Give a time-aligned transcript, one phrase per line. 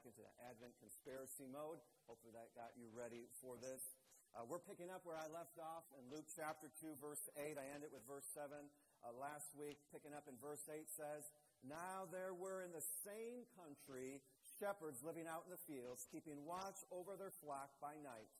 [0.00, 1.76] back into the Advent conspiracy mode.
[2.08, 3.84] Hopefully that got you ready for this.
[4.32, 7.60] Uh, we're picking up where I left off in Luke chapter 2, verse 8.
[7.60, 9.76] I ended it with verse 7 uh, last week.
[9.92, 11.28] Picking up in verse 8 says,
[11.60, 14.24] Now there were in the same country
[14.56, 18.32] shepherds living out in the fields, keeping watch over their flock by night.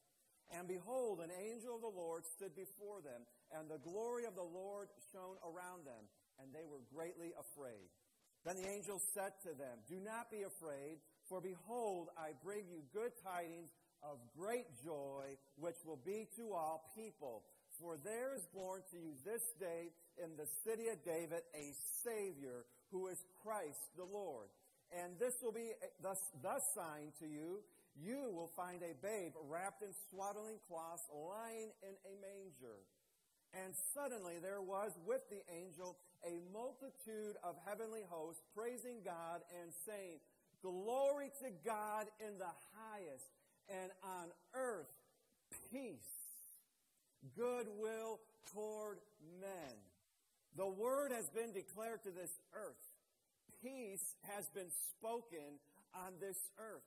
[0.56, 3.20] And behold, an angel of the Lord stood before them,
[3.52, 6.08] and the glory of the Lord shone around them,
[6.40, 7.92] and they were greatly afraid.
[8.44, 10.96] Then the angel said to them, Do not be afraid,
[11.30, 13.70] for behold, I bring you good tidings
[14.02, 17.46] of great joy, which will be to all people.
[17.78, 21.66] For there is born to you this day in the city of David a
[22.02, 23.16] Savior, who is
[23.46, 24.50] Christ the Lord.
[24.90, 25.70] And this will be
[26.02, 27.62] the sign to you.
[27.94, 32.82] You will find a babe wrapped in swaddling cloths, lying in a manger.
[33.54, 39.70] And suddenly there was with the angel a multitude of heavenly hosts praising God and
[39.86, 40.18] saying,
[40.62, 43.26] Glory to God in the highest,
[43.68, 44.90] and on earth
[45.72, 46.12] peace,
[47.36, 48.20] goodwill
[48.52, 48.98] toward
[49.40, 49.74] men.
[50.56, 52.84] The word has been declared to this earth.
[53.62, 55.60] Peace has been spoken
[55.94, 56.86] on this earth.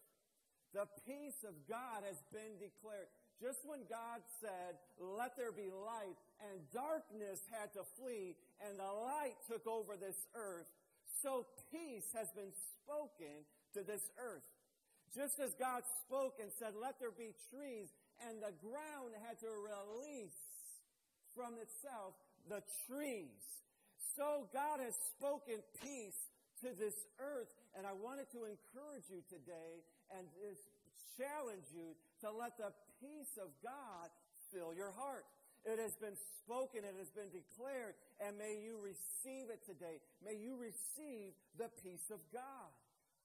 [0.74, 3.08] The peace of God has been declared.
[3.42, 6.18] Just when God said, Let there be light,
[6.50, 10.66] and darkness had to flee, and the light took over this earth,
[11.22, 14.46] so peace has been spoken to this earth.
[15.14, 17.94] Just as God spoke and said, Let there be trees,
[18.26, 20.38] and the ground had to release
[21.36, 22.18] from itself
[22.50, 23.64] the trees.
[24.18, 26.18] So God has spoken peace
[26.62, 29.82] to this earth, and I wanted to encourage you today
[30.14, 30.26] and
[31.18, 34.10] challenge you to let the peace of God
[34.54, 35.26] fill your heart.
[35.66, 40.04] It has been spoken, it has been declared, and may you receive it today.
[40.20, 42.70] May you receive the peace of God.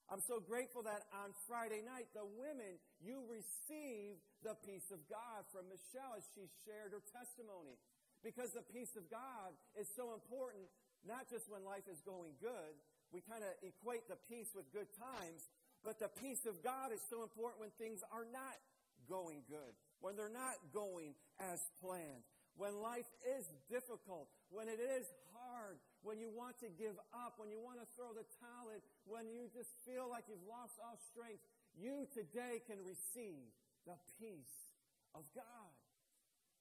[0.09, 5.45] I'm so grateful that on Friday night, the women, you received the peace of God
[5.53, 7.77] from Michelle as she shared her testimony.
[8.25, 10.65] Because the peace of God is so important,
[11.05, 12.73] not just when life is going good.
[13.13, 15.45] We kind of equate the peace with good times,
[15.85, 18.57] but the peace of God is so important when things are not
[19.05, 22.25] going good, when they're not going as planned,
[22.57, 23.07] when life
[23.37, 25.05] is difficult, when it is
[25.49, 28.69] hard, when you want to give up, when you want to throw the towel
[29.09, 31.41] when you just feel like you've lost all strength,
[31.73, 33.49] you today can receive
[33.89, 34.69] the peace
[35.17, 35.73] of God.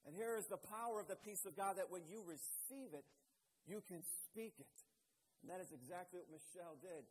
[0.08, 3.04] And here is the power of the peace of God that when you receive it,
[3.68, 4.76] you can speak it.
[5.44, 7.04] And that is exactly what Michelle did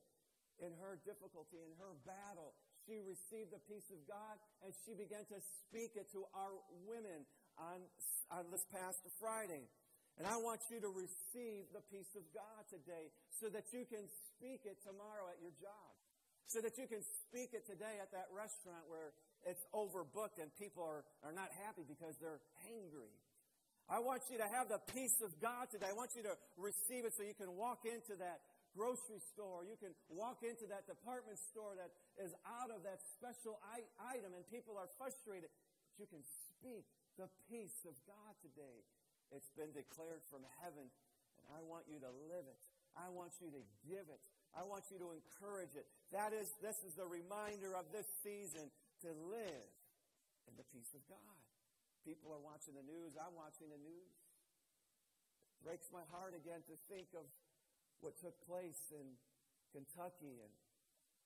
[0.57, 2.57] in her difficulty, in her battle.
[2.89, 6.57] She received the peace of God and she began to speak it to our
[6.89, 7.29] women
[7.61, 7.85] on,
[8.33, 9.69] on this past Friday.
[10.17, 14.09] And I want you to receive the peace of God today so that you can
[14.33, 15.93] speak it tomorrow at your job.
[16.49, 19.13] So that you can speak it today at that restaurant where
[19.45, 23.13] it's overbooked and people are, are not happy because they're angry.
[23.87, 25.91] I want you to have the peace of God today.
[25.91, 28.41] I want you to receive it so you can walk into that
[28.73, 29.63] grocery store.
[29.63, 33.59] You can walk into that department store that is out of that special
[34.01, 35.51] item and people are frustrated.
[35.51, 36.83] But you can speak
[37.21, 38.87] the peace of God today.
[39.35, 42.59] It's been declared from heaven, and I want you to live it.
[42.95, 44.21] I want you to give it.
[44.55, 45.85] I want you to encourage it.
[46.15, 48.71] That is, this is the reminder of this season
[49.05, 49.69] to live
[50.49, 51.39] in the peace of God.
[52.07, 53.19] People are watching the news.
[53.19, 54.15] I'm watching the news.
[55.53, 57.27] It breaks my heart again to think of
[57.99, 59.05] what took place in
[59.75, 60.53] Kentucky and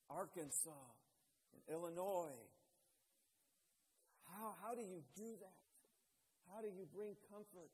[0.09, 0.91] Arkansas
[1.53, 2.41] and Illinois.
[4.27, 5.59] How, how do you do that?
[6.51, 7.71] How do you bring comfort?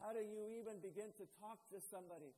[0.00, 2.32] How do you even begin to talk to somebody?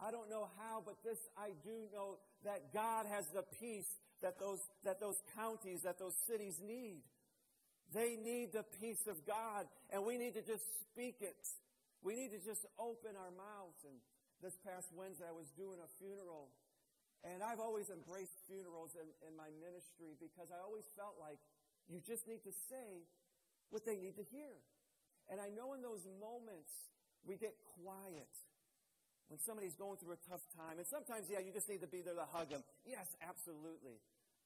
[0.00, 3.88] I don't know how, but this I do know that God has the peace
[4.22, 7.02] that those, that those counties, that those cities need.
[7.92, 11.36] They need the peace of God, and we need to just speak it.
[12.02, 13.94] We need to just open our mouths and
[14.44, 16.52] this past Wednesday, I was doing a funeral.
[17.24, 21.40] And I've always embraced funerals in, in my ministry because I always felt like
[21.88, 23.08] you just need to say
[23.72, 24.52] what they need to hear.
[25.28, 26.70] And I know in those moments
[27.24, 28.30] we get quiet
[29.32, 30.76] when somebody's going through a tough time.
[30.76, 32.60] And sometimes, yeah, you just need to be there to hug them.
[32.84, 34.00] Yes, absolutely.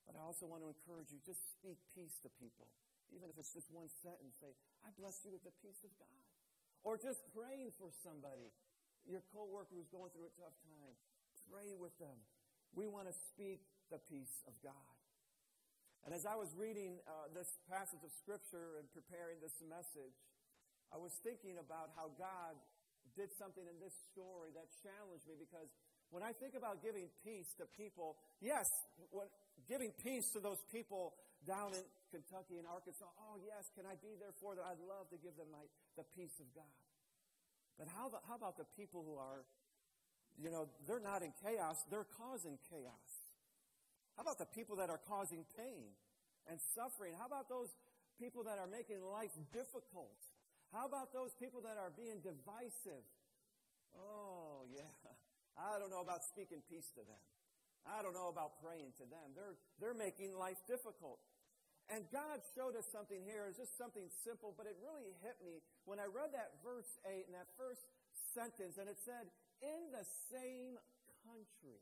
[0.06, 2.70] But I also want to encourage you just speak peace to people.
[3.10, 4.54] Even if it's just one sentence, say,
[4.86, 6.22] I bless you with the peace of God.
[6.86, 8.54] Or just praying for somebody
[9.08, 10.94] your coworker who's going through a tough time.
[11.48, 12.12] Pray with them.
[12.76, 14.96] We want to speak the peace of God.
[16.04, 20.12] And as I was reading uh, this passage of Scripture and preparing this message,
[20.92, 22.56] I was thinking about how God
[23.16, 25.68] did something in this story that challenged me because
[26.08, 28.64] when I think about giving peace to people, yes,
[29.12, 29.28] when,
[29.68, 31.12] giving peace to those people
[31.44, 33.06] down in Kentucky and Arkansas.
[33.20, 34.64] Oh, yes, can I be there for them?
[34.64, 35.62] I'd love to give them my,
[36.00, 36.78] the peace of God.
[37.76, 39.44] But how, how about the people who are,
[40.40, 43.10] you know, they're not in chaos, they're causing chaos?
[44.16, 45.94] How about the people that are causing pain
[46.50, 47.14] and suffering?
[47.14, 47.70] How about those
[48.18, 50.18] people that are making life difficult?
[50.72, 53.04] How about those people that are being divisive?
[53.96, 54.84] Oh, yeah.
[55.56, 57.22] I don't know about speaking peace to them.
[57.88, 59.32] I don't know about praying to them.
[59.32, 61.18] They're, they're making life difficult.
[61.88, 63.48] And God showed us something here.
[63.48, 67.24] It's just something simple, but it really hit me when I read that verse 8
[67.24, 67.80] in that first
[68.36, 69.32] sentence, and it said,
[69.64, 70.76] in the same
[71.24, 71.80] country.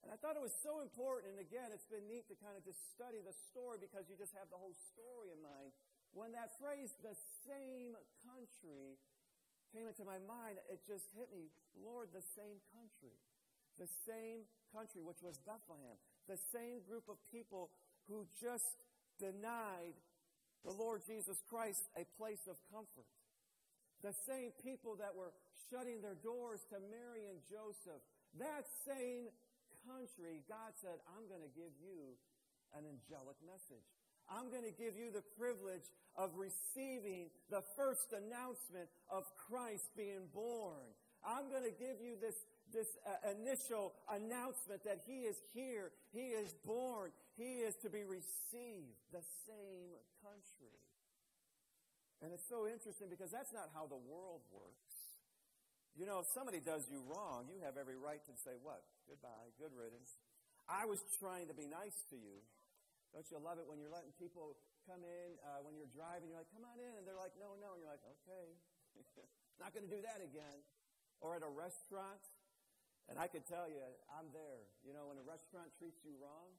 [0.00, 2.64] And I thought it was so important, and again, it's been neat to kind of
[2.64, 5.76] just study the story because you just have the whole story in mind.
[6.12, 7.94] When that phrase, the same
[8.24, 8.98] country,
[9.72, 13.12] came into my mind, it just hit me, Lord, the same country.
[13.76, 15.96] The same country, which was Bethlehem.
[16.26, 17.70] The same group of people
[18.08, 18.66] who just
[19.20, 19.96] denied
[20.64, 23.06] the Lord Jesus Christ a place of comfort.
[24.02, 25.34] The same people that were
[25.70, 28.00] shutting their doors to Mary and Joseph.
[28.38, 29.30] That same
[29.86, 32.16] country, God said, I'm going to give you
[32.76, 33.86] an angelic message.
[34.30, 40.28] I'm going to give you the privilege of receiving the first announcement of Christ being
[40.34, 40.84] born.
[41.24, 42.36] I'm going to give you this
[42.72, 48.04] this uh, initial announcement that he is here, he is born, he is to be
[48.04, 50.76] received, the same country.
[52.20, 54.92] And it's so interesting because that's not how the world works.
[55.96, 58.82] You know, if somebody does you wrong, you have every right to say, What?
[59.08, 60.18] Goodbye, good riddance.
[60.68, 62.44] I was trying to be nice to you.
[63.12, 66.28] Don't you love it when you're letting people come in uh, when you're driving?
[66.32, 66.92] You're like, Come on in.
[66.96, 67.76] And they're like, No, no.
[67.76, 68.46] And you're like, Okay.
[69.62, 70.62] Not going to do that again.
[71.18, 72.22] Or at a restaurant,
[73.10, 74.70] and I can tell you, I'm there.
[74.86, 76.54] You know, when a restaurant treats you wrong,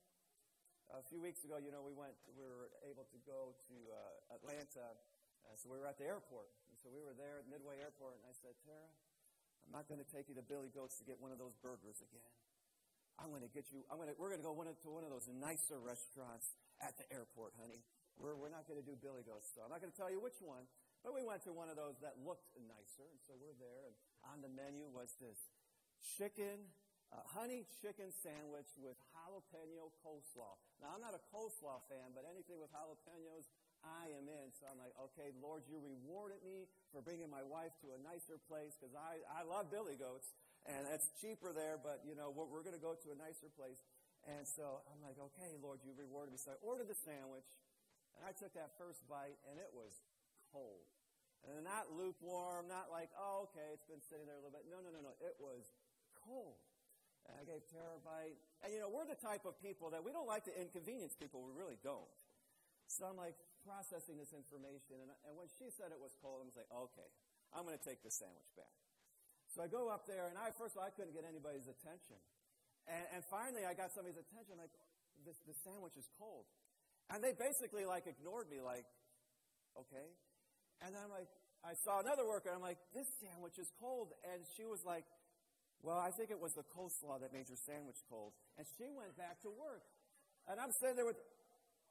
[0.92, 4.36] a few weeks ago, you know, we went, we were able to go to uh,
[4.36, 4.98] Atlanta.
[5.46, 6.50] Uh, so we were at the airport.
[6.68, 8.90] And so we were there at Midway Airport, and I said, Tara,
[9.64, 12.02] I'm not going to take you to Billy Goats to get one of those burgers
[12.02, 12.34] again.
[13.20, 15.04] I'm going to get you, I'm going to, we're going to go one to one
[15.04, 17.84] of those nicer restaurants at the airport, honey.
[18.16, 20.24] We're, we're not going to do Billy Goats, so I'm not going to tell you
[20.24, 20.64] which one.
[21.04, 23.96] But we went to one of those that looked nicer, and so we're there, and
[24.28, 25.40] on the menu was this
[26.20, 26.68] chicken,
[27.12, 30.60] uh, honey chicken sandwich with jalapeno coleslaw.
[30.84, 33.48] Now, I'm not a coleslaw fan, but anything with jalapenos,
[33.80, 34.52] I am in.
[34.52, 38.36] So I'm like, okay, Lord, you rewarded me for bringing my wife to a nicer
[38.52, 40.36] place because I, I love Billy Goats
[40.68, 43.48] and it's cheaper there, but you know, we're, we're going to go to a nicer
[43.56, 43.80] place.
[44.28, 46.40] And so I'm like, okay, Lord, you rewarded me.
[46.40, 47.48] So I ordered the sandwich
[48.20, 50.04] and I took that first bite and it was
[50.52, 50.84] cold.
[51.48, 54.68] And not lukewarm, not like, oh, okay, it's been sitting there a little bit.
[54.68, 55.16] No, no, no, no.
[55.24, 55.72] It was
[56.20, 56.60] cold.
[57.24, 58.36] And I gave Tara a bite.
[58.60, 61.40] And you know, we're the type of people that we don't like to inconvenience people.
[61.40, 62.12] We really don't.
[62.92, 65.00] So I'm like processing this information.
[65.00, 67.08] And, and when she said it was cold, I'm like, okay,
[67.56, 68.76] I'm going to take the sandwich back.
[69.50, 72.22] So I go up there, and I first of all, I couldn't get anybody's attention.
[72.86, 74.62] And, and finally, I got somebody's attention.
[74.62, 74.74] Like,
[75.26, 76.46] this, the sandwich is cold.
[77.10, 78.86] And they basically like ignored me, like,
[79.74, 80.14] okay.
[80.86, 81.28] And I'm like,
[81.66, 84.14] I saw another worker, and I'm like, this sandwich is cold.
[84.24, 85.04] And she was like,
[85.82, 88.36] well, I think it was the coleslaw that made your sandwich cold.
[88.58, 89.84] And she went back to work.
[90.48, 91.20] And I'm sitting there with,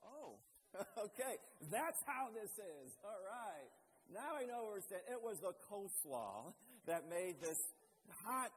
[0.04, 0.38] oh,
[1.10, 1.40] okay,
[1.72, 2.88] that's how this is.
[3.02, 3.70] All right.
[4.08, 4.88] Now I know it's.
[4.90, 6.56] It was the coleslaw
[6.88, 7.60] that made this
[8.24, 8.48] hot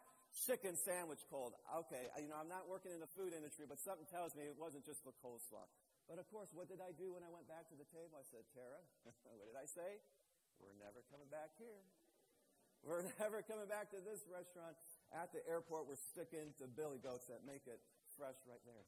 [0.47, 1.51] chicken sandwich cold.
[1.83, 4.55] Okay, you know, I'm not working in the food industry, but something tells me it
[4.55, 5.67] wasn't just the coleslaw.
[6.07, 8.15] But of course, what did I do when I went back to the table?
[8.15, 8.79] I said, Tara,
[9.35, 9.99] what did I say?
[10.59, 11.83] We're never coming back here.
[12.83, 14.79] We're never coming back to this restaurant
[15.11, 17.83] at the airport, we're sticking to billy goats that make it
[18.15, 18.87] fresh right there.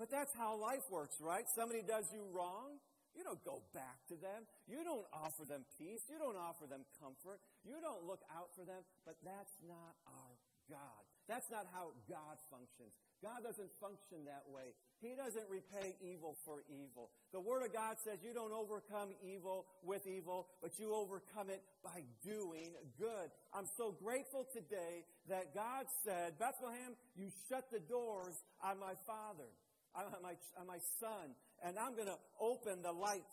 [0.00, 1.44] But that's how life works, right?
[1.52, 2.80] Somebody does you wrong.
[3.18, 4.46] You don't go back to them.
[4.70, 6.06] You don't offer them peace.
[6.06, 7.42] You don't offer them comfort.
[7.66, 8.86] You don't look out for them.
[9.02, 10.34] But that's not our
[10.70, 11.02] God.
[11.26, 12.94] That's not how God functions.
[13.22, 14.72] God doesn't function that way.
[15.02, 17.10] He doesn't repay evil for evil.
[17.32, 21.62] The Word of God says you don't overcome evil with evil, but you overcome it
[21.82, 23.28] by doing good.
[23.52, 29.50] I'm so grateful today that God said, Bethlehem, you shut the doors on my father,
[30.06, 33.26] on my, on my son, and I'm going to open the light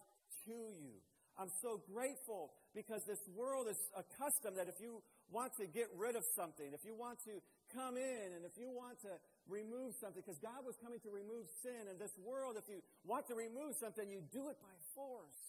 [0.45, 0.97] to you.
[1.37, 6.15] I'm so grateful because this world is accustomed that if you want to get rid
[6.15, 7.43] of something, if you want to
[7.75, 9.11] come in and if you want to
[9.51, 13.27] remove something, because God was coming to remove sin in this world, if you want
[13.27, 15.43] to remove something, you do it by force.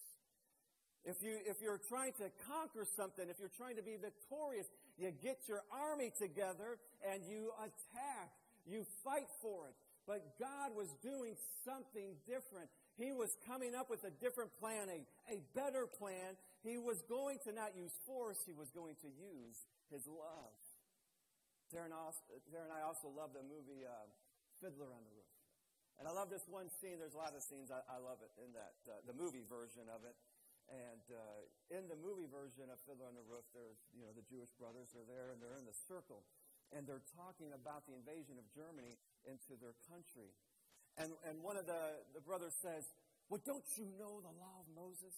[1.07, 4.67] If, you, if you're trying to conquer something, if you're trying to be victorious,
[4.99, 8.35] you get your army together and you attack.
[8.67, 9.79] You fight for it.
[10.07, 11.35] But God was doing
[11.67, 12.71] something different.
[12.95, 16.39] He was coming up with a different plan, a, a better plan.
[16.63, 20.55] He was going to not use force, he was going to use his love.
[21.77, 22.23] Also,
[22.55, 24.07] Darren and I also love the movie uh,
[24.63, 25.29] Fiddler on the Roof.
[25.99, 27.03] And I love this one scene.
[27.03, 27.75] There's a lot of scenes.
[27.75, 30.15] I, I love it in that, uh, the movie version of it.
[30.71, 34.25] And uh, in the movie version of Fiddler on the Roof, there's, you know, the
[34.27, 36.27] Jewish brothers are there and they're in the circle
[36.75, 40.35] and they're talking about the invasion of Germany into their country.
[40.99, 42.83] And, and one of the, the brothers says,
[43.29, 45.15] Well, don't you know the law of Moses?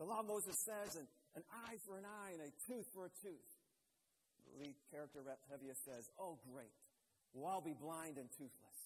[0.00, 1.06] The law of Moses says an,
[1.36, 3.52] an eye for an eye and a tooth for a tooth.
[4.48, 6.72] The lead character, Reb Tevye, says, Oh, great.
[7.32, 8.80] We'll all be blind and toothless.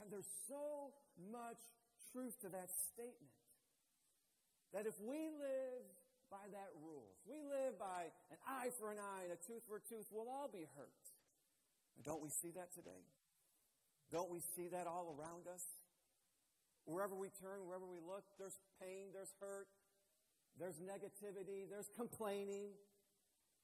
[0.00, 0.92] And there's so
[1.32, 1.60] much
[2.12, 3.32] truth to that statement
[4.72, 5.84] that if we live
[6.32, 7.12] by that rule.
[7.20, 10.08] If we live by an eye for an eye and a tooth for a tooth,
[10.08, 11.04] we'll all be hurt.
[12.00, 13.04] Don't we see that today?
[14.08, 15.60] Don't we see that all around us?
[16.88, 19.68] Wherever we turn, wherever we look, there's pain, there's hurt,
[20.58, 22.72] there's negativity, there's complaining.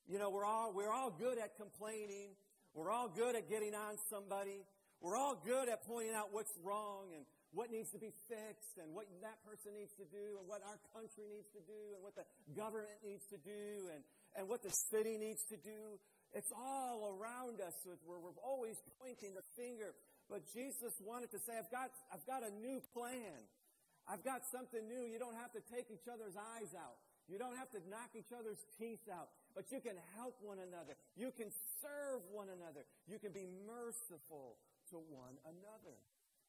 [0.07, 2.37] You know, we're all, we're all good at complaining.
[2.75, 4.63] We're all good at getting on somebody.
[5.01, 7.23] We're all good at pointing out what's wrong and
[7.55, 10.77] what needs to be fixed and what that person needs to do and what our
[10.91, 14.03] country needs to do and what the government needs to do and,
[14.37, 15.97] and what the city needs to do.
[16.35, 17.73] It's all around us
[18.05, 19.95] where we're always pointing the finger.
[20.29, 23.39] But Jesus wanted to say, I've got, I've got a new plan.
[24.05, 25.09] I've got something new.
[25.09, 27.01] You don't have to take each other's eyes out.
[27.29, 30.97] You don't have to knock each other's teeth out, but you can help one another.
[31.13, 31.53] You can
[31.85, 32.89] serve one another.
[33.05, 34.57] You can be merciful
[34.91, 35.97] to one another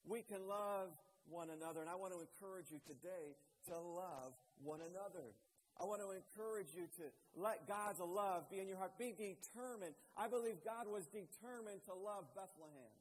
[0.07, 0.89] we can love
[1.27, 1.81] one another.
[1.83, 3.35] And I want to encourage you today
[3.67, 5.35] to love one another.
[5.79, 7.05] I want to encourage you to
[7.39, 8.99] let God's love be in your heart.
[8.99, 9.95] Be determined.
[10.17, 12.91] I believe God was determined to love Bethlehem.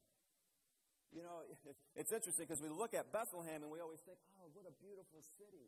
[1.10, 1.42] You know,
[1.98, 5.24] it's interesting because we look at Bethlehem and we always think, oh, what a beautiful
[5.40, 5.66] city.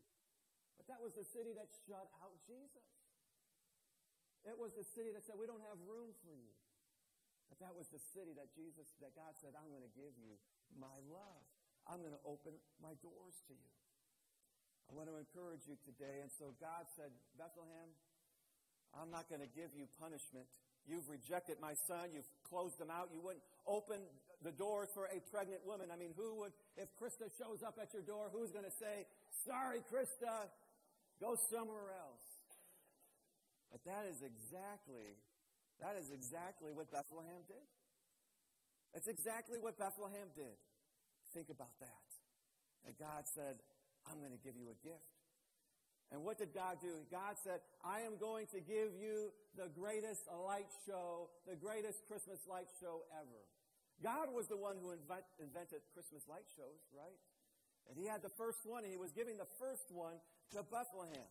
[0.79, 2.87] But that was the city that shut out Jesus.
[4.47, 6.55] It was the city that said, we don't have room for you.
[7.50, 10.38] But that was the city that Jesus, that God said, I'm going to give you
[10.78, 11.42] my love.
[11.90, 13.73] I'm going to open my doors to you.
[14.87, 16.23] I want to encourage you today.
[16.23, 17.90] And so God said, Bethlehem,
[18.95, 20.47] I'm not going to give you punishment.
[20.87, 22.11] You've rejected my son.
[22.14, 23.11] You've closed them out.
[23.14, 24.02] You wouldn't open
[24.42, 25.92] the doors for a pregnant woman.
[25.92, 29.07] I mean, who would, if Krista shows up at your door, who's going to say,
[29.47, 30.49] Sorry, Krista,
[31.21, 32.26] go somewhere else?
[33.71, 35.14] But that is exactly,
[35.80, 37.66] that is exactly what Bethlehem did.
[38.92, 40.56] That's exactly what Bethlehem did.
[41.32, 42.08] Think about that.
[42.87, 43.62] And God said,
[44.08, 45.20] I'm going to give you a gift.
[46.10, 47.06] And what did God do?
[47.06, 52.42] God said, I am going to give you the greatest light show, the greatest Christmas
[52.50, 53.46] light show ever.
[54.02, 57.14] God was the one who invent, invented Christmas light shows, right?
[57.87, 60.18] And he had the first one, and he was giving the first one
[60.50, 61.30] to Bethlehem.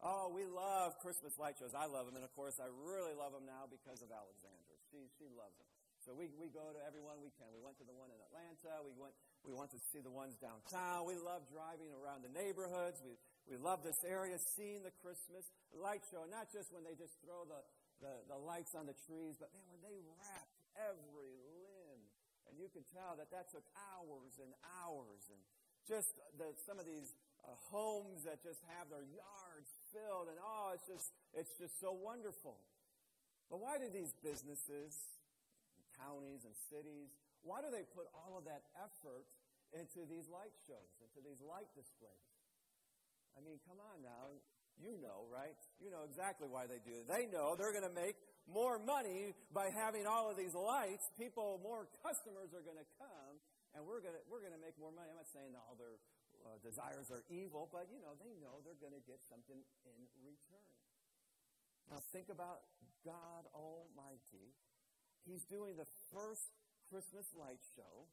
[0.00, 1.76] Oh, we love Christmas light shows.
[1.76, 4.74] I love them, and of course, I really love them now because of Alexandra.
[4.88, 5.68] She, she loves them.
[6.00, 7.52] So we, we go to every one we can.
[7.52, 8.80] We went to the one in Atlanta.
[8.80, 9.12] We went,
[9.44, 11.04] we want to see the ones downtown.
[11.04, 13.04] We love driving around the neighborhoods.
[13.04, 15.44] We, we love this area, seeing the Christmas
[15.76, 17.60] light show, not just when they just throw the,
[18.00, 22.00] the, the lights on the trees, but man, when they wrapped every limb.
[22.48, 24.48] And you can tell that that took hours and
[24.80, 25.28] hours.
[25.28, 25.40] And
[25.84, 27.12] just the, some of these
[27.44, 30.30] uh, homes that just have their yards filled.
[30.30, 32.58] And oh, it's just, it's just so wonderful.
[33.50, 34.94] But why do these businesses
[36.00, 37.12] counties and cities.
[37.44, 39.28] Why do they put all of that effort
[39.76, 42.32] into these light shows, into these light displays?
[43.36, 44.32] I mean, come on now.
[44.80, 45.60] You know, right?
[45.76, 47.04] You know exactly why they do it.
[47.04, 48.16] They know they're going to make
[48.48, 51.04] more money by having all of these lights.
[51.20, 53.36] People, more customers are going to come,
[53.76, 55.12] and we're going to, we're going to make more money.
[55.12, 56.00] I'm not saying all their
[56.44, 60.00] uh, desires are evil, but, you know, they know they're going to get something in
[60.22, 60.72] return.
[61.90, 62.64] Now, think about
[63.04, 64.54] God Almighty
[65.26, 66.48] he's doing the first
[66.88, 68.08] Christmas light show.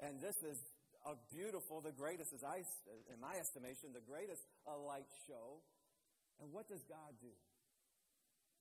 [0.00, 0.58] And this is
[1.06, 2.64] a beautiful, the greatest, as I,
[3.12, 5.60] in my estimation, the greatest a light show.
[6.40, 7.30] And what does God do?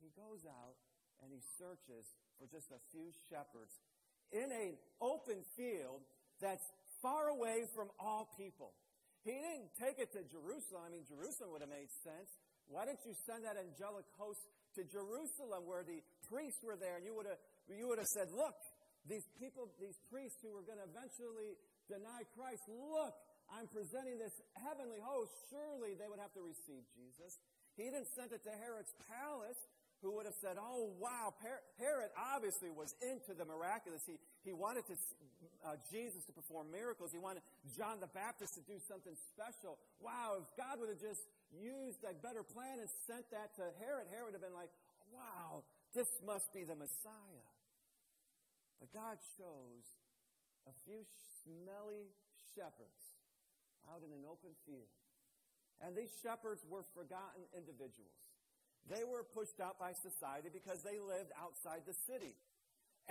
[0.04, 0.75] He goes out
[1.24, 2.06] and he searches
[2.38, 3.80] for just a few shepherds
[4.30, 6.04] in an open field
[6.42, 6.68] that's
[7.03, 8.72] far away from all people.
[9.27, 10.88] He didn't take it to Jerusalem.
[10.88, 12.31] I mean, Jerusalem would have made sense.
[12.72, 14.39] Why didn't you send that angelic host
[14.79, 16.00] to Jerusalem where the
[16.31, 18.55] priests were there and you would have you would have said, Look,
[19.07, 21.60] these people, these priests who were going to eventually
[21.91, 23.15] deny Christ, look,
[23.51, 24.33] I'm presenting this
[24.63, 25.31] heavenly host.
[25.51, 27.39] Surely they would have to receive Jesus.
[27.75, 29.60] He didn't send it to Herod's palace,
[30.03, 31.33] who would have said, Oh, wow,
[31.79, 34.03] Herod obviously was into the miraculous.
[34.07, 34.95] He, he wanted to,
[35.63, 37.12] uh, Jesus to perform miracles.
[37.12, 37.41] He wanted
[37.75, 39.79] John the Baptist to do something special.
[40.03, 41.24] Wow, if God would have just
[41.55, 44.72] used a better plan and sent that to Herod, Herod would have been like,
[45.15, 45.63] wow,
[45.96, 47.48] this must be the Messiah.
[48.84, 49.88] But God chose
[50.67, 51.08] a few
[51.43, 52.12] smelly
[52.55, 53.03] shepherds
[53.88, 54.91] out in an open field.
[55.84, 58.15] And these shepherds were forgotten individuals.
[58.91, 62.36] They were pushed out by society because they lived outside the city.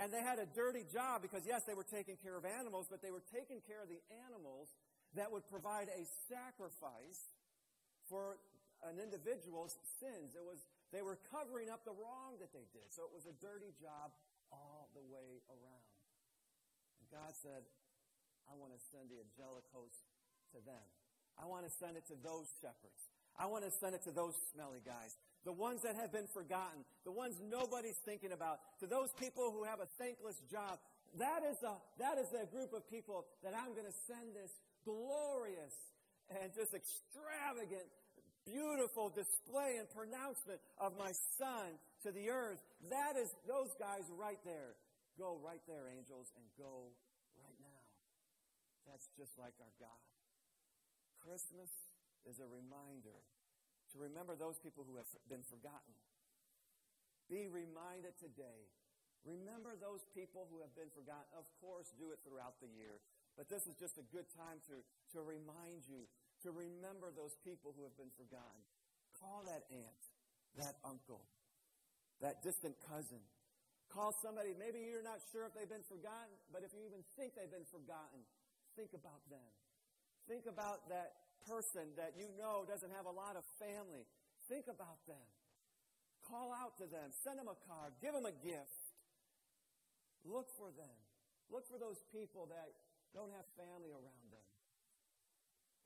[0.01, 3.05] And they had a dirty job because, yes, they were taking care of animals, but
[3.05, 4.73] they were taking care of the animals
[5.13, 7.29] that would provide a sacrifice
[8.09, 8.41] for
[8.81, 10.33] an individual's sins.
[10.33, 12.89] It was, they were covering up the wrong that they did.
[12.89, 14.09] So it was a dirty job
[14.49, 15.85] all the way around.
[16.97, 17.61] And God said,
[18.49, 20.09] I want to send the angelic host
[20.57, 20.85] to them.
[21.37, 23.13] I want to send it to those shepherds.
[23.37, 26.87] I want to send it to those smelly guys the ones that have been forgotten,
[27.03, 30.79] the ones nobody's thinking about, to those people who have a thankless job.
[31.19, 34.51] That is a, that is a group of people that I'm going to send this
[34.85, 35.75] glorious
[36.31, 37.85] and just extravagant,
[38.47, 42.59] beautiful display and pronouncement of my son to the earth.
[42.89, 44.75] That is those guys right there.
[45.19, 46.89] Go right there, angels, and go
[47.37, 47.83] right now.
[48.89, 50.01] That's just like our God.
[51.21, 51.69] Christmas
[52.27, 53.21] is a reminder
[53.93, 55.93] to remember those people who have been forgotten.
[57.29, 58.65] Be reminded today.
[59.23, 61.29] Remember those people who have been forgotten.
[61.37, 62.99] Of course, do it throughout the year.
[63.39, 64.75] But this is just a good time to,
[65.15, 66.03] to remind you,
[66.43, 68.61] to remember those people who have been forgotten.
[69.15, 70.03] Call that aunt,
[70.59, 71.23] that uncle,
[72.19, 73.23] that distant cousin.
[73.93, 77.37] Call somebody, maybe you're not sure if they've been forgotten, but if you even think
[77.37, 78.25] they've been forgotten,
[78.75, 79.49] think about them.
[80.27, 84.07] Think about that person that you know doesn't have a lot of family,
[84.47, 85.27] think about them.
[86.23, 87.11] Call out to them.
[87.23, 87.93] Send them a card.
[87.99, 88.79] Give them a gift.
[90.23, 90.97] Look for them.
[91.51, 92.71] Look for those people that
[93.11, 94.47] don't have family around them.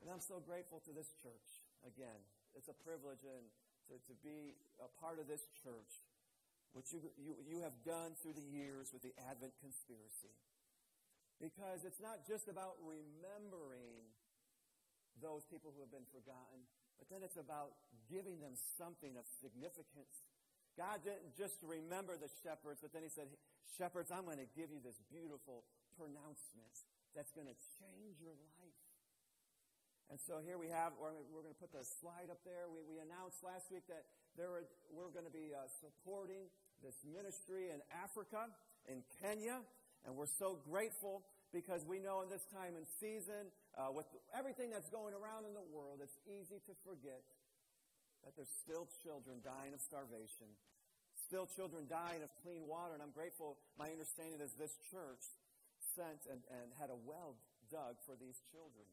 [0.01, 1.50] And I'm so grateful to this church.
[1.83, 2.22] Again,
[2.53, 3.46] it's a privilege and
[3.89, 6.05] to, to be a part of this church,
[6.77, 10.37] which you, you, you have done through the years with the Advent conspiracy.
[11.41, 14.05] Because it's not just about remembering
[15.22, 16.66] those people who have been forgotten,
[16.98, 17.77] but then it's about
[18.10, 20.25] giving them something of significance.
[20.77, 23.30] God didn't just remember the shepherds, but then He said,
[23.75, 25.66] Shepherds, I'm going to give you this beautiful
[25.98, 26.75] pronouncement
[27.18, 28.82] that's going to change your life.
[30.08, 32.72] And so here we have, we're going to put the slide up there.
[32.72, 34.08] We, we announced last week that
[34.40, 36.48] there were, we're going to be uh, supporting
[36.80, 38.48] this ministry in Africa,
[38.88, 39.60] in Kenya,
[40.08, 44.74] and we're so grateful because we know in this time and season, uh, with everything
[44.74, 47.22] that's going around in the world, it's easy to forget
[48.25, 50.50] that there's still children dying of starvation,
[51.13, 52.98] still children dying of clean water.
[52.98, 55.22] And I'm grateful, my understanding is this church
[55.94, 57.37] sent and, and had a well
[57.70, 58.90] dug for these children.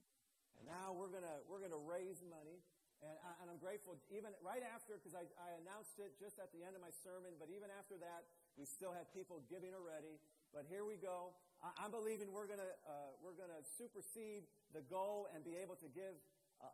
[0.60, 2.60] And now we're going to we're gonna raise money.
[3.02, 6.48] And, I, and I'm grateful, even right after, because I, I announced it just at
[6.56, 8.24] the end of my sermon, but even after that,
[8.56, 10.16] we still had people giving already.
[10.54, 11.34] But here we go.
[11.82, 16.14] I'm believing we're going uh, we're to supersede the goal and be able to give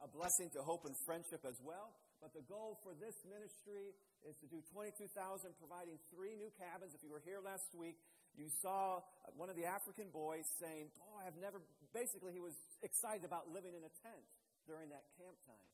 [0.04, 1.96] a blessing to hope and friendship as well.
[2.20, 3.96] But the goal for this ministry
[4.28, 5.08] is to do 22,000,
[5.56, 6.92] providing three new cabins.
[6.92, 7.96] If you were here last week,
[8.36, 9.00] you saw
[9.40, 11.64] one of the African boys saying, "Oh, I've never."
[11.96, 14.24] Basically, he was excited about living in a tent
[14.68, 15.70] during that camp time.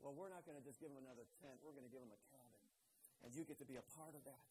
[0.00, 1.60] Well, we're not going to just give him another tent.
[1.60, 2.64] We're going to give him a cabin,
[3.22, 4.48] and you get to be a part of that.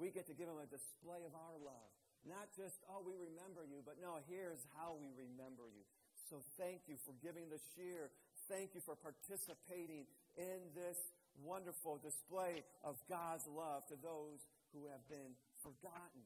[0.00, 1.92] We get to give him a display of our love.
[2.28, 5.84] Not just, oh, we remember you, but no, here's how we remember you.
[6.28, 8.12] So thank you for giving the share.
[8.46, 10.04] Thank you for participating
[10.36, 11.00] in this
[11.40, 14.44] wonderful display of God's love to those
[14.76, 15.32] who have been
[15.64, 16.22] forgotten.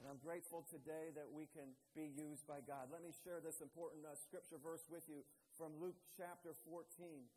[0.00, 2.88] And I'm grateful today that we can be used by God.
[2.88, 5.20] Let me share this important uh, scripture verse with you
[5.60, 7.28] from Luke chapter 14.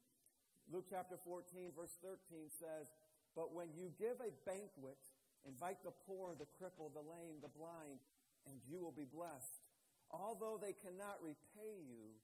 [0.72, 2.88] Luke chapter 14, verse 13 says,
[3.36, 4.96] But when you give a banquet,
[5.44, 8.00] Invite the poor, the crippled, the lame, the blind,
[8.48, 9.64] and you will be blessed.
[10.12, 12.16] Although they cannot repay you,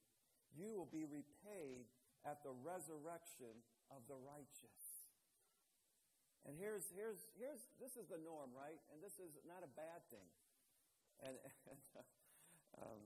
[0.55, 1.87] you will be repaid
[2.23, 3.51] at the resurrection
[3.91, 4.83] of the righteous.
[6.47, 8.79] And here's, here's, here's, this is the norm, right?
[8.95, 10.29] And this is not a bad thing.
[11.19, 11.35] And,
[11.67, 11.79] and
[12.79, 13.01] um,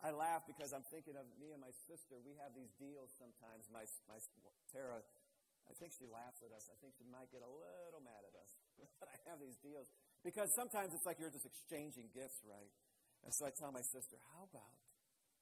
[0.00, 2.16] I laugh because I'm thinking of me and my sister.
[2.24, 3.68] We have these deals sometimes.
[3.68, 4.16] My, my
[4.72, 5.04] Tara
[5.70, 6.66] I think she laughs at us.
[6.66, 8.58] I think she might get a little mad at us.
[9.00, 9.88] but I have these deals.
[10.20, 12.72] Because sometimes it's like you're just exchanging gifts, right?
[13.24, 14.76] And so I tell my sister, how about,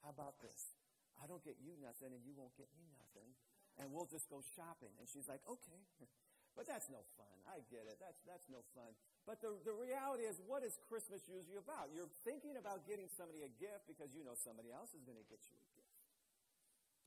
[0.03, 0.75] how about this?
[1.19, 3.31] I don't get you nothing and you won't get me nothing.
[3.79, 4.91] And we'll just go shopping.
[4.99, 5.83] And she's like, okay.
[6.57, 7.35] But that's no fun.
[7.47, 8.01] I get it.
[8.03, 8.91] That's, that's no fun.
[9.23, 11.93] But the, the reality is, what is Christmas usually about?
[11.93, 15.27] You're thinking about getting somebody a gift because you know somebody else is going to
[15.29, 15.95] get you a gift.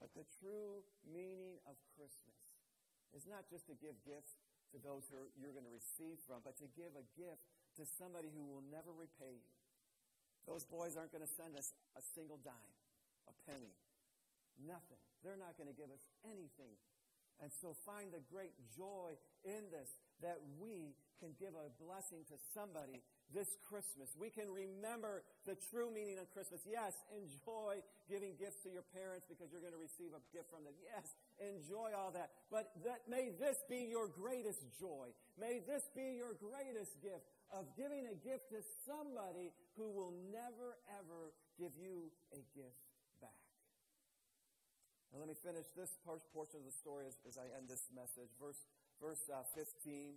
[0.01, 2.43] But the true meaning of Christmas
[3.13, 4.41] is not just to give gifts
[4.73, 7.45] to those who you're going to receive from, but to give a gift
[7.77, 9.53] to somebody who will never repay you.
[10.49, 12.75] Those boys aren't going to send us a single dime,
[13.31, 13.77] a penny,
[14.59, 14.99] nothing.
[15.23, 16.75] They're not going to give us anything.
[17.43, 19.91] And so find the great joy in this
[20.23, 23.03] that we can give a blessing to somebody
[23.35, 24.15] this Christmas.
[24.15, 26.63] We can remember the true meaning of Christmas.
[26.63, 30.63] Yes, enjoy giving gifts to your parents because you're going to receive a gift from
[30.63, 30.75] them.
[30.83, 32.31] Yes, enjoy all that.
[32.51, 35.11] But that, may this be your greatest joy.
[35.35, 40.79] May this be your greatest gift of giving a gift to somebody who will never,
[40.95, 42.92] ever give you a gift.
[45.13, 45.93] Now, let me finish this
[46.33, 48.33] portion of the story as, as I end this message.
[48.41, 48.65] Verse,
[48.97, 50.17] verse uh, 15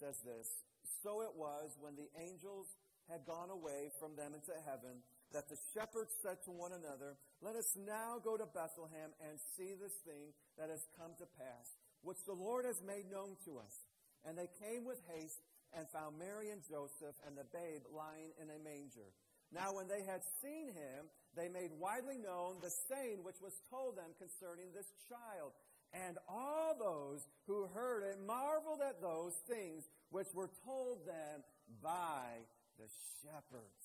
[0.00, 0.64] says this
[1.04, 2.72] So it was when the angels
[3.04, 5.04] had gone away from them into heaven
[5.36, 9.76] that the shepherds said to one another, Let us now go to Bethlehem and see
[9.76, 13.86] this thing that has come to pass, which the Lord has made known to us.
[14.24, 15.44] And they came with haste
[15.76, 19.14] and found Mary and Joseph and the babe lying in a manger.
[19.52, 23.96] Now, when they had seen him, they made widely known the saying which was told
[23.96, 25.52] them concerning this child.
[25.92, 31.42] And all those who heard it marveled at those things which were told them
[31.82, 32.46] by
[32.78, 32.86] the
[33.22, 33.84] shepherds.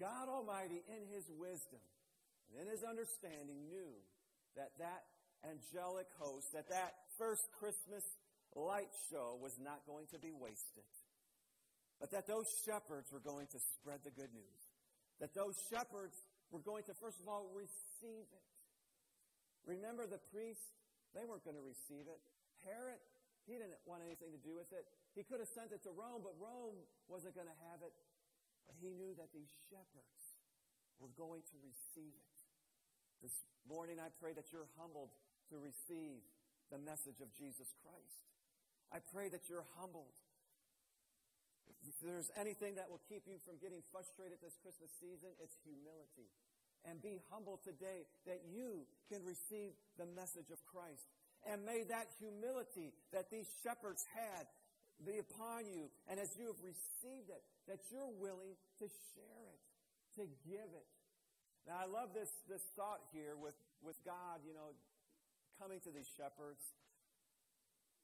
[0.00, 1.84] God Almighty, in His wisdom
[2.48, 3.92] and in His understanding, knew
[4.56, 5.04] that that
[5.44, 8.04] angelic host, that that first Christmas
[8.56, 10.88] light show was not going to be wasted,
[12.00, 14.70] but that those shepherds were going to spread the good news
[15.20, 16.16] that those shepherds
[16.48, 18.46] were going to, first of all, receive it.
[19.68, 20.72] Remember the priests?
[21.12, 22.18] They weren't going to receive it.
[22.64, 22.98] Herod,
[23.44, 24.88] he didn't want anything to do with it.
[25.12, 27.92] He could have sent it to Rome, but Rome wasn't going to have it.
[28.64, 30.24] But he knew that these shepherds
[30.98, 32.36] were going to receive it.
[33.20, 33.36] This
[33.68, 35.12] morning, I pray that you're humbled
[35.52, 36.24] to receive
[36.72, 38.24] the message of Jesus Christ.
[38.88, 40.16] I pray that you're humbled
[41.86, 46.28] if there's anything that will keep you from getting frustrated this Christmas season, it's humility.
[46.88, 51.04] And be humble today that you can receive the message of Christ.
[51.44, 54.48] And may that humility that these shepherds had
[55.04, 55.88] be upon you.
[56.08, 59.60] And as you have received it, that you're willing to share it,
[60.20, 60.88] to give it.
[61.68, 64.76] Now, I love this, this thought here with, with God, you know,
[65.60, 66.64] coming to these shepherds.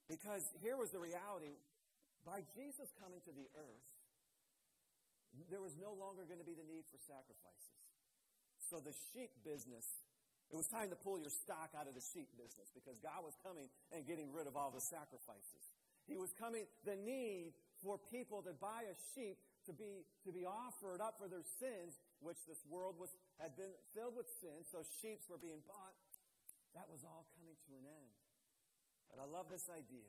[0.09, 1.57] Because here was the reality.
[2.27, 3.87] By Jesus coming to the earth,
[5.47, 7.79] there was no longer going to be the need for sacrifices.
[8.67, 9.87] So the sheep business,
[10.51, 13.39] it was time to pull your stock out of the sheep business because God was
[13.47, 15.71] coming and getting rid of all the sacrifices.
[16.11, 19.39] He was coming, the need for people to buy a sheep
[19.71, 23.71] to be, to be offered up for their sins, which this world was, had been
[23.95, 25.95] filled with sin, so sheep were being bought.
[26.75, 28.12] That was all coming to an end.
[29.11, 30.07] But I love this idea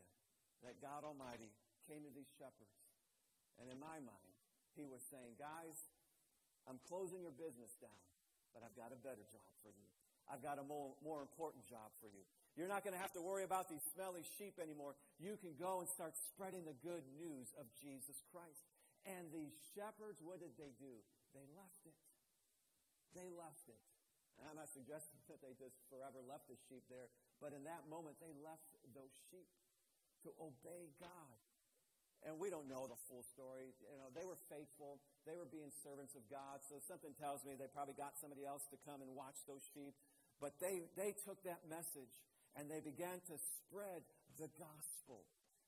[0.65, 1.53] that God Almighty
[1.87, 2.77] came to these shepherds.
[3.57, 4.35] And in my mind,
[4.77, 5.79] he was saying, Guys,
[6.67, 8.03] I'm closing your business down,
[8.51, 9.87] but I've got a better job for you.
[10.27, 12.27] I've got a more, more important job for you.
[12.59, 14.99] You're not going to have to worry about these smelly sheep anymore.
[15.23, 18.67] You can go and start spreading the good news of Jesus Christ.
[19.07, 20.99] And these shepherds, what did they do?
[21.31, 21.95] They left it.
[23.15, 23.79] They left it.
[24.35, 27.09] And I'm not suggesting that they just forever left the sheep there,
[27.41, 29.49] but in that moment, they left those sheep
[30.27, 31.37] to obey God.
[32.25, 33.73] And we don't know the full story.
[33.85, 34.97] You know, they were faithful.
[35.25, 36.65] They were being servants of God.
[36.65, 39.93] So something tells me they probably got somebody else to come and watch those sheep.
[40.41, 42.13] But they, they took that message
[42.57, 44.01] and they began to spread
[44.41, 45.25] the gospel.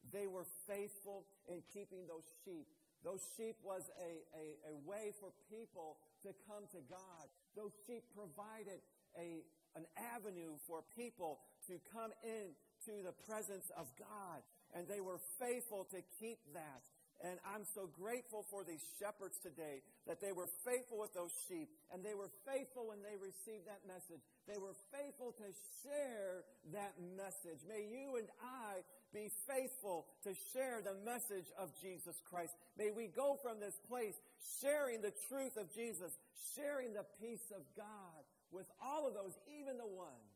[0.09, 2.65] They were faithful in keeping those sheep.
[3.03, 7.25] Those sheep was a, a, a way for people to come to God.
[7.55, 8.83] Those sheep provided
[9.15, 9.43] a,
[9.75, 9.85] an
[10.15, 12.51] avenue for people to come in
[12.85, 14.41] to the presence of God
[14.75, 16.83] and they were faithful to keep that.
[17.19, 21.67] And I'm so grateful for these shepherds today that they were faithful with those sheep
[21.91, 24.23] and they were faithful when they received that message.
[24.47, 25.49] They were faithful to
[25.83, 27.59] share that message.
[27.67, 32.55] May you and I be faithful to share the message of Jesus Christ.
[32.79, 34.15] May we go from this place
[34.63, 36.15] sharing the truth of Jesus,
[36.55, 40.31] sharing the peace of God with all of those, even the ones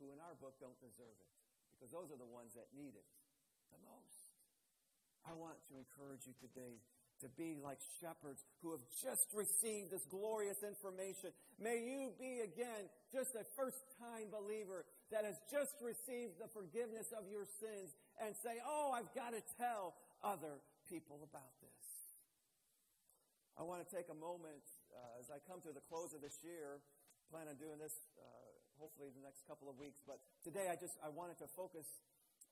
[0.00, 1.32] who in our book don't deserve it,
[1.76, 3.04] because those are the ones that need it
[3.74, 4.30] the most.
[5.26, 6.78] I want to encourage you today
[7.22, 11.30] to be like shepherds who have just received this glorious information.
[11.58, 17.14] May you be again just a first time believer that has just received the forgiveness
[17.14, 20.60] of your sins and say, Oh, I've got to tell other
[20.90, 21.86] people about this.
[23.56, 26.42] I want to take a moment uh, as I come to the close of this
[26.42, 26.82] year.
[27.30, 28.44] Plan on doing this uh,
[28.78, 31.86] hopefully the next couple of weeks, but today I just I wanted to focus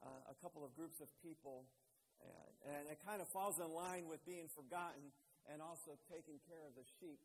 [0.03, 1.67] uh, a couple of groups of people
[2.23, 5.11] and, and it kind of falls in line with being forgotten
[5.51, 7.19] and also taking care of the sheep.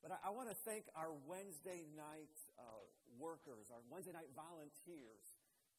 [0.00, 2.84] But I, I want to thank our Wednesday night uh,
[3.18, 5.24] workers, our Wednesday night volunteers.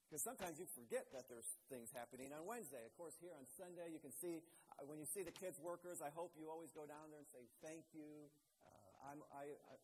[0.05, 2.81] Because sometimes you forget that there's things happening on Wednesday.
[2.81, 4.41] Of course, here on Sunday, you can see,
[4.73, 7.29] uh, when you see the kids' workers, I hope you always go down there and
[7.29, 8.25] say thank you.
[9.05, 9.43] Uh, I, I,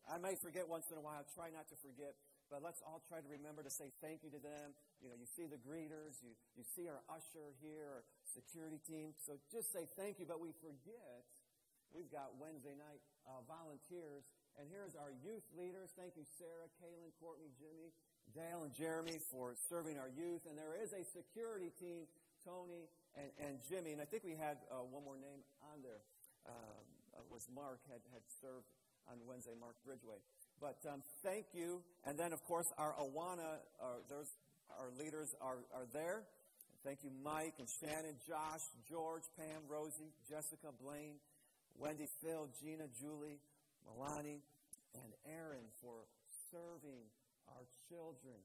[0.09, 1.21] I may forget once in a while.
[1.37, 2.17] Try not to forget.
[2.49, 4.77] But let's all try to remember to say thank you to them.
[5.01, 9.17] You know, you see the greeters, you, you see our usher here, our security team.
[9.17, 11.25] So just say thank you, but we forget
[11.89, 14.29] we've got Wednesday night uh, volunteers.
[14.55, 15.91] And here's our youth leaders.
[15.99, 17.91] Thank you, Sarah, Kaylin, Courtney, Jimmy,
[18.31, 20.47] Dale, and Jeremy for serving our youth.
[20.47, 22.07] And there is a security team,
[22.45, 23.91] Tony and, and Jimmy.
[23.91, 26.05] And I think we had uh, one more name on there.
[26.45, 26.85] Um,
[27.17, 28.69] uh, was Mark had, had served
[29.09, 30.19] on Wednesday, Mark Bridgeway.
[30.61, 31.81] But um, thank you.
[32.05, 34.31] And then, of course, our Awana, uh, there's,
[34.79, 36.23] our leaders are, are there.
[36.83, 41.17] Thank you, Mike and Shannon, Josh, George, Pam, Rosie, Jessica, Blaine,
[41.75, 43.41] Wendy, Phil, Gina, Julie,
[43.83, 44.39] Milani,
[44.93, 46.05] and Aaron for
[46.53, 47.09] serving
[47.51, 48.37] our children,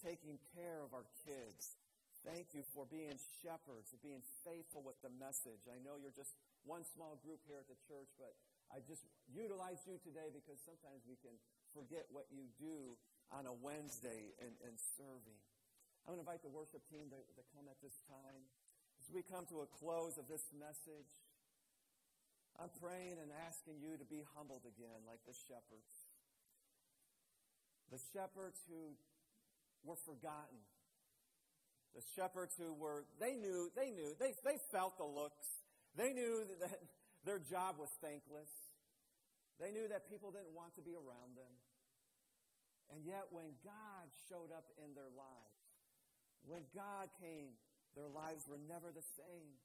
[0.00, 1.74] taking care of our kids.
[2.22, 5.62] Thank you for being shepherds, for being faithful with the message.
[5.66, 6.34] I know you're just
[6.66, 8.30] one small group here at the church, but
[8.70, 11.34] I just utilize you today because sometimes we can
[11.78, 12.98] forget what you do
[13.30, 15.38] on a Wednesday in serving.
[16.02, 18.42] I'm going to invite the worship team to, to come at this time.
[18.98, 21.12] As we come to a close of this message,
[22.58, 25.94] I'm praying and asking you to be humbled again like the shepherds.
[27.94, 28.98] The shepherds who
[29.86, 30.58] were forgotten.
[31.94, 35.46] The shepherds who were, they knew, they knew, they, they felt the looks.
[35.94, 36.82] They knew that
[37.22, 38.50] their job was thankless.
[39.60, 41.52] They knew that people didn't want to be around them.
[42.94, 45.58] And yet, when God showed up in their lives,
[46.48, 47.52] when God came,
[47.92, 49.58] their lives were never the same.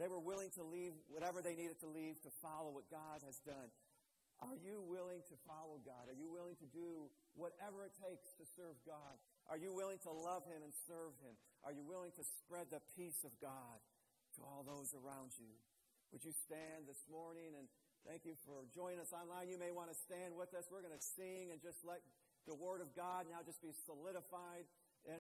[0.00, 3.36] They were willing to leave whatever they needed to leave to follow what God has
[3.44, 3.68] done.
[4.40, 6.10] Are you willing to follow God?
[6.10, 7.06] Are you willing to do
[7.38, 9.14] whatever it takes to serve God?
[9.46, 11.36] Are you willing to love Him and serve Him?
[11.62, 13.78] Are you willing to spread the peace of God
[14.34, 15.54] to all those around you?
[16.10, 17.70] Would you stand this morning and
[18.02, 19.46] thank you for joining us online?
[19.46, 20.66] You may want to stand with us.
[20.72, 22.02] We're going to sing and just let
[22.46, 24.66] the Word of God now just be solidified